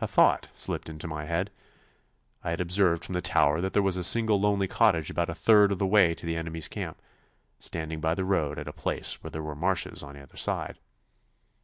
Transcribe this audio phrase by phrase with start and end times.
[0.00, 1.50] A thought slipped into my head.
[2.44, 5.34] I had observed from the tower that there was a single lonely cottage about a
[5.34, 7.02] third of the way to the enemy's camp,
[7.58, 10.78] standing by the road at a place where there were marshes on either side.